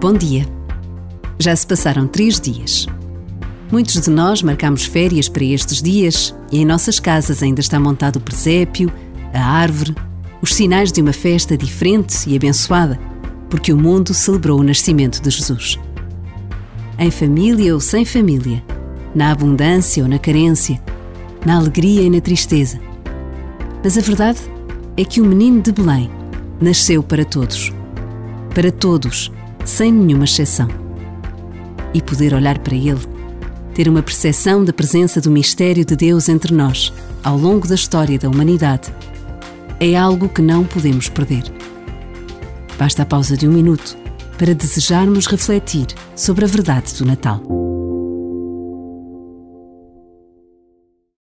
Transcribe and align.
Bom 0.00 0.12
dia. 0.12 0.46
Já 1.38 1.54
se 1.56 1.66
passaram 1.66 2.06
três 2.06 2.38
dias. 2.38 2.86
Muitos 3.72 4.00
de 4.00 4.10
nós 4.10 4.42
marcamos 4.42 4.84
férias 4.84 5.28
para 5.28 5.44
estes 5.44 5.80
dias 5.80 6.34
e 6.52 6.58
em 6.58 6.64
nossas 6.64 7.00
casas 7.00 7.42
ainda 7.42 7.60
está 7.60 7.80
montado 7.80 8.16
o 8.16 8.20
presépio, 8.20 8.92
a 9.32 9.40
árvore, 9.40 9.94
os 10.42 10.54
sinais 10.54 10.92
de 10.92 11.00
uma 11.00 11.12
festa 11.12 11.56
diferente 11.56 12.28
e 12.28 12.36
abençoada, 12.36 13.00
porque 13.48 13.72
o 13.72 13.78
mundo 13.78 14.12
celebrou 14.12 14.60
o 14.60 14.64
nascimento 14.64 15.22
de 15.22 15.30
Jesus. 15.30 15.78
Em 16.98 17.10
família 17.10 17.72
ou 17.72 17.80
sem 17.80 18.04
família, 18.04 18.62
na 19.14 19.32
abundância 19.32 20.02
ou 20.02 20.08
na 20.08 20.18
carência, 20.18 20.80
na 21.46 21.56
alegria 21.56 22.02
e 22.02 22.10
na 22.10 22.20
tristeza. 22.20 22.78
Mas 23.82 23.96
a 23.96 24.02
verdade 24.02 24.40
é 24.96 25.04
que 25.04 25.20
o 25.20 25.24
menino 25.24 25.62
de 25.62 25.72
Belém 25.72 26.10
nasceu 26.60 27.02
para 27.02 27.24
todos. 27.24 27.72
Para 28.54 28.70
todos, 28.70 29.32
sem 29.64 29.92
nenhuma 29.92 30.24
exceção. 30.24 30.68
E 31.92 32.02
poder 32.02 32.34
olhar 32.34 32.58
para 32.58 32.74
ele, 32.74 33.00
ter 33.74 33.88
uma 33.88 34.02
percepção 34.02 34.64
da 34.64 34.72
presença 34.72 35.20
do 35.20 35.30
mistério 35.30 35.84
de 35.84 35.96
Deus 35.96 36.28
entre 36.28 36.54
nós, 36.54 36.92
ao 37.22 37.36
longo 37.36 37.66
da 37.66 37.74
história 37.74 38.18
da 38.18 38.28
humanidade, 38.28 38.92
é 39.80 39.96
algo 39.96 40.28
que 40.28 40.42
não 40.42 40.64
podemos 40.64 41.08
perder. 41.08 41.44
Basta 42.78 43.02
a 43.02 43.06
pausa 43.06 43.36
de 43.36 43.48
um 43.48 43.52
minuto 43.52 43.96
para 44.38 44.54
desejarmos 44.54 45.26
refletir 45.26 45.86
sobre 46.16 46.44
a 46.44 46.48
verdade 46.48 46.94
do 46.94 47.04
Natal. 47.04 47.63